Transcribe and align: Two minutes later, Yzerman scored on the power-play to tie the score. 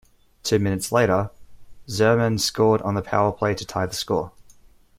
Two 0.41 0.57
minutes 0.57 0.91
later, 0.91 1.29
Yzerman 1.87 2.39
scored 2.39 2.81
on 2.81 2.95
the 2.95 3.03
power-play 3.03 3.53
to 3.53 3.67
tie 3.67 3.85
the 3.85 3.93
score. 3.93 4.31